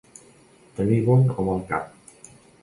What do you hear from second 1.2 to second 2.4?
o mal cap.